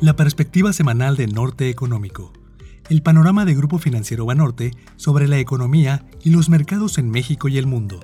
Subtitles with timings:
[0.00, 2.32] La perspectiva semanal de Norte Económico.
[2.88, 7.58] El panorama de Grupo Financiero Banorte sobre la economía y los mercados en México y
[7.58, 8.00] el mundo.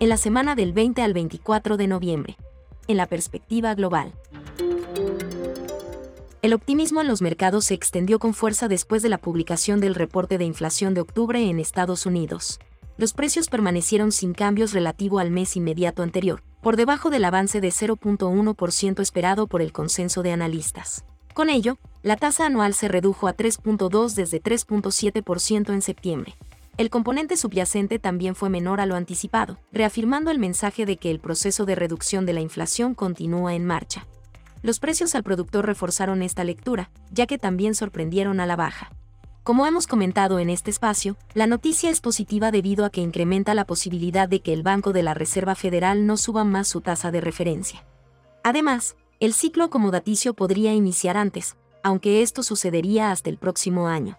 [0.00, 2.36] En la semana del 20 al 24 de noviembre.
[2.88, 4.12] En la perspectiva global.
[6.42, 10.36] El optimismo en los mercados se extendió con fuerza después de la publicación del reporte
[10.36, 12.60] de inflación de octubre en Estados Unidos.
[12.98, 17.68] Los precios permanecieron sin cambios relativo al mes inmediato anterior, por debajo del avance de
[17.68, 21.04] 0.1% esperado por el consenso de analistas.
[21.32, 26.34] Con ello, la tasa anual se redujo a 3.2 desde 3.7% en septiembre.
[26.76, 31.20] El componente subyacente también fue menor a lo anticipado, reafirmando el mensaje de que el
[31.20, 34.04] proceso de reducción de la inflación continúa en marcha.
[34.62, 38.90] Los precios al productor reforzaron esta lectura, ya que también sorprendieron a la baja.
[39.46, 43.64] Como hemos comentado en este espacio, la noticia es positiva debido a que incrementa la
[43.64, 47.20] posibilidad de que el Banco de la Reserva Federal no suba más su tasa de
[47.20, 47.86] referencia.
[48.42, 54.18] Además, el ciclo acomodaticio podría iniciar antes, aunque esto sucedería hasta el próximo año.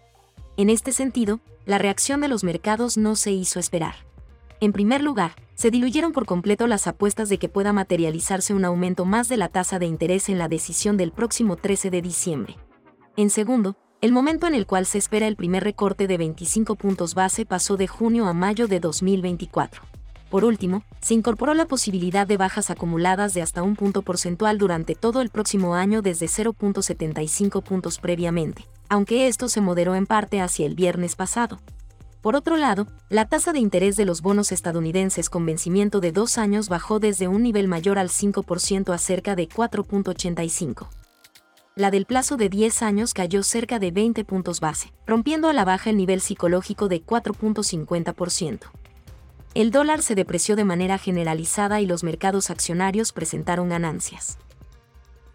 [0.55, 3.95] En este sentido, la reacción de los mercados no se hizo esperar.
[4.61, 9.03] En primer lugar, se diluyeron por completo las apuestas de que pueda materializarse un aumento
[9.03, 12.55] más de la tasa de interés en la decisión del próximo 13 de diciembre.
[13.17, 17.15] En segundo, el momento en el cual se espera el primer recorte de 25 puntos
[17.15, 19.81] base pasó de junio a mayo de 2024.
[20.29, 24.93] Por último, se incorporó la posibilidad de bajas acumuladas de hasta un punto porcentual durante
[24.93, 30.67] todo el próximo año desde 0.75 puntos previamente, aunque esto se moderó en parte hacia
[30.67, 31.59] el viernes pasado.
[32.21, 36.37] Por otro lado, la tasa de interés de los bonos estadounidenses con vencimiento de dos
[36.37, 40.87] años bajó desde un nivel mayor al 5% a cerca de 4.85
[41.77, 45.63] la del plazo de 10 años cayó cerca de 20 puntos base, rompiendo a la
[45.63, 48.61] baja el nivel psicológico de 4.50%.
[49.53, 54.39] El dólar se depreció de manera generalizada y los mercados accionarios presentaron ganancias.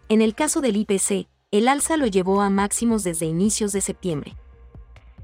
[0.09, 4.35] En el caso del IPC, el alza lo llevó a máximos desde inicios de septiembre.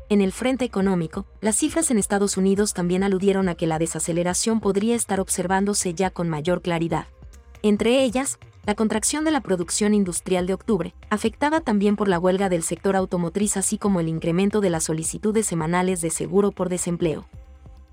[0.08, 4.62] En el frente económico, las cifras en Estados Unidos también aludieron a que la desaceleración
[4.62, 7.08] podría estar observándose ya con mayor claridad.
[7.62, 12.50] Entre ellas, la contracción de la producción industrial de octubre, afectada también por la huelga
[12.50, 17.26] del sector automotriz así como el incremento de las solicitudes semanales de seguro por desempleo.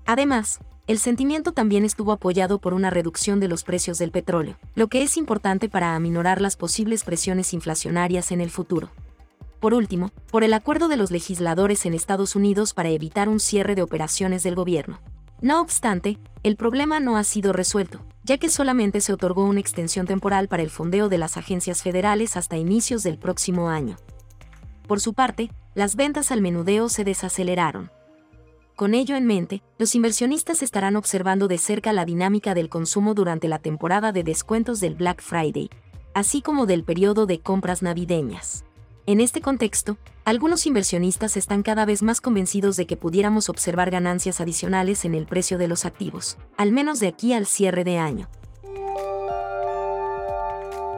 [0.05, 4.87] Además, el sentimiento también estuvo apoyado por una reducción de los precios del petróleo, lo
[4.87, 8.89] que es importante para aminorar las posibles presiones inflacionarias en el futuro.
[9.59, 13.75] Por último, por el acuerdo de los legisladores en Estados Unidos para evitar un cierre
[13.75, 14.99] de operaciones del gobierno.
[15.41, 20.05] No obstante, el problema no ha sido resuelto, ya que solamente se otorgó una extensión
[20.05, 23.95] temporal para el fondeo de las agencias federales hasta inicios del próximo año.
[24.85, 27.89] Por su parte, las ventas al menudeo se desaceleraron.
[28.75, 33.47] Con ello en mente, los inversionistas estarán observando de cerca la dinámica del consumo durante
[33.47, 35.69] la temporada de descuentos del Black Friday,
[36.13, 38.66] así como del periodo de compras navideñas.
[39.07, 44.41] En este contexto, algunos inversionistas están cada vez más convencidos de que pudiéramos observar ganancias
[44.41, 48.27] adicionales en el precio de los activos, al menos de aquí al cierre de año.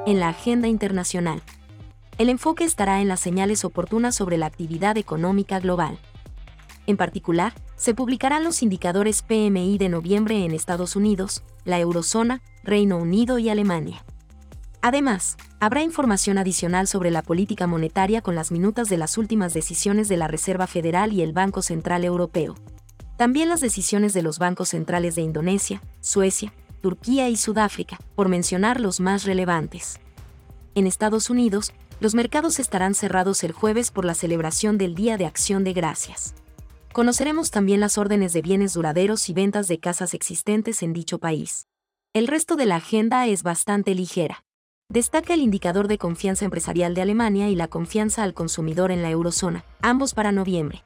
[0.07, 1.43] En la agenda internacional,
[2.17, 5.99] el enfoque estará en las señales oportunas sobre la actividad económica global.
[6.87, 12.97] En particular, se publicarán los indicadores PMI de noviembre en Estados Unidos, la eurozona, Reino
[12.97, 14.03] Unido y Alemania.
[14.81, 20.07] Además, habrá información adicional sobre la política monetaria con las minutas de las últimas decisiones
[20.07, 22.55] de la Reserva Federal y el Banco Central Europeo.
[23.17, 28.79] También las decisiones de los bancos centrales de Indonesia, Suecia, Turquía y Sudáfrica, por mencionar
[28.79, 29.99] los más relevantes.
[30.75, 35.25] En Estados Unidos, los mercados estarán cerrados el jueves por la celebración del Día de
[35.25, 36.33] Acción de Gracias.
[36.93, 41.67] Conoceremos también las órdenes de bienes duraderos y ventas de casas existentes en dicho país.
[42.13, 44.45] El resto de la agenda es bastante ligera.
[44.91, 49.11] Destaca el indicador de confianza empresarial de Alemania y la confianza al consumidor en la
[49.11, 50.83] eurozona, ambos para noviembre.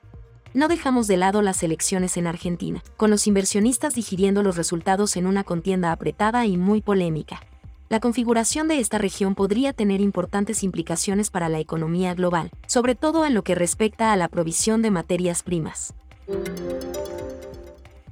[0.53, 5.25] No dejamos de lado las elecciones en Argentina, con los inversionistas digiriendo los resultados en
[5.25, 7.43] una contienda apretada y muy polémica.
[7.87, 13.25] La configuración de esta región podría tener importantes implicaciones para la economía global, sobre todo
[13.25, 15.93] en lo que respecta a la provisión de materias primas.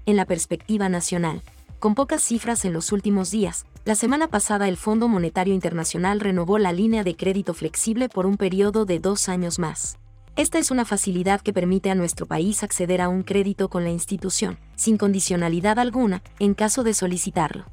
[0.05, 1.41] En la perspectiva nacional,
[1.79, 6.59] con pocas cifras en los últimos días, la semana pasada el Fondo Monetario Internacional renovó
[6.59, 9.97] la línea de crédito flexible por un periodo de dos años más.
[10.35, 13.89] Esta es una facilidad que permite a nuestro país acceder a un crédito con la
[13.89, 17.65] institución, sin condicionalidad alguna, en caso de solicitarlo.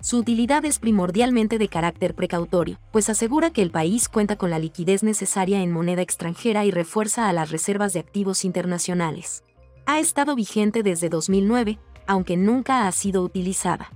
[0.00, 4.58] Su utilidad es primordialmente de carácter precautorio, pues asegura que el país cuenta con la
[4.58, 9.44] liquidez necesaria en moneda extranjera y refuerza a las reservas de activos internacionales.
[9.84, 13.90] Ha estado vigente desde 2009, aunque nunca ha sido utilizada.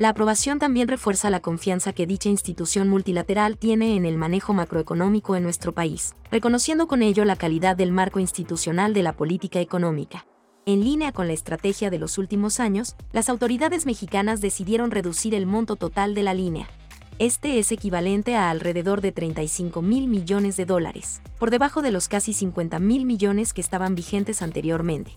[0.00, 5.36] La aprobación también refuerza la confianza que dicha institución multilateral tiene en el manejo macroeconómico
[5.36, 10.24] en nuestro país, reconociendo con ello la calidad del marco institucional de la política económica.
[10.64, 15.44] En línea con la estrategia de los últimos años, las autoridades mexicanas decidieron reducir el
[15.44, 16.66] monto total de la línea.
[17.18, 22.08] Este es equivalente a alrededor de 35 mil millones de dólares, por debajo de los
[22.08, 25.14] casi 50 mil millones que estaban vigentes anteriormente.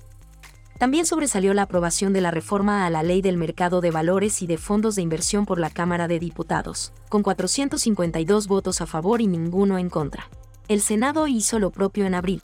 [0.83, 4.47] También sobresalió la aprobación de la reforma a la Ley del Mercado de Valores y
[4.47, 9.27] de Fondos de Inversión por la Cámara de Diputados, con 452 votos a favor y
[9.27, 10.27] ninguno en contra.
[10.67, 12.41] El Senado hizo lo propio en abril,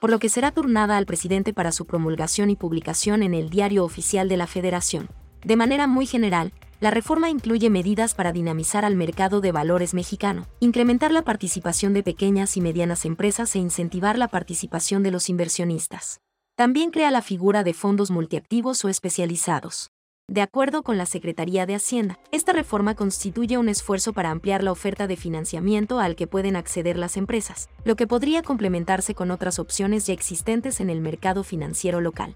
[0.00, 3.84] por lo que será turnada al presidente para su promulgación y publicación en el Diario
[3.84, 5.08] Oficial de la Federación.
[5.44, 10.48] De manera muy general, la reforma incluye medidas para dinamizar al mercado de valores mexicano,
[10.58, 16.20] incrementar la participación de pequeñas y medianas empresas e incentivar la participación de los inversionistas.
[16.58, 19.92] También crea la figura de fondos multiactivos o especializados.
[20.26, 24.72] De acuerdo con la Secretaría de Hacienda, esta reforma constituye un esfuerzo para ampliar la
[24.72, 29.60] oferta de financiamiento al que pueden acceder las empresas, lo que podría complementarse con otras
[29.60, 32.34] opciones ya existentes en el mercado financiero local.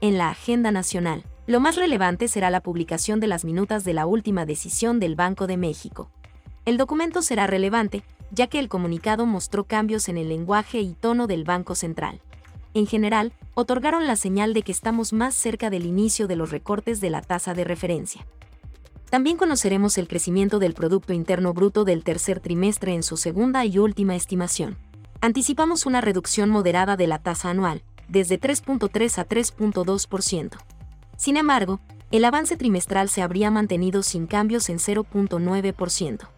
[0.00, 4.06] En la agenda nacional, lo más relevante será la publicación de las minutas de la
[4.06, 6.12] última decisión del Banco de México.
[6.64, 8.04] El documento será relevante,
[8.34, 12.20] ya que el comunicado mostró cambios en el lenguaje y tono del Banco Central.
[12.74, 17.00] En general, otorgaron la señal de que estamos más cerca del inicio de los recortes
[17.00, 18.26] de la tasa de referencia.
[19.10, 23.78] También conoceremos el crecimiento del Producto Interno Bruto del tercer trimestre en su segunda y
[23.78, 24.76] última estimación.
[25.20, 30.58] Anticipamos una reducción moderada de la tasa anual, desde 3.3 a 3.2%.
[31.16, 36.28] Sin embargo, el avance trimestral se habría mantenido sin cambios en 0.9%.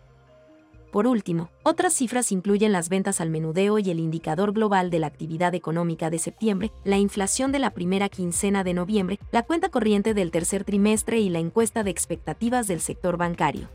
[0.96, 5.08] Por último, otras cifras incluyen las ventas al menudeo y el indicador global de la
[5.08, 10.14] actividad económica de septiembre, la inflación de la primera quincena de noviembre, la cuenta corriente
[10.14, 13.68] del tercer trimestre y la encuesta de expectativas del sector bancario.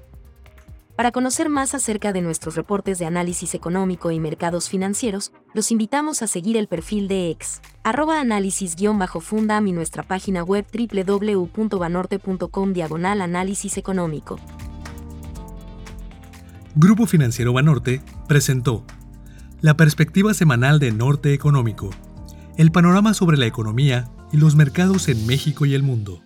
[0.95, 6.23] Para conocer más acerca de nuestros reportes de análisis económico y mercados financieros, los invitamos
[6.23, 13.77] a seguir el perfil de ex, arroba análisis-fundam y nuestra página web www.banorte.com diagonal análisis
[13.77, 14.39] económico.
[16.75, 18.85] Grupo Financiero Banorte presentó
[19.59, 21.89] la perspectiva semanal de Norte Económico,
[22.57, 26.23] el panorama sobre la economía y los mercados en México y el mundo.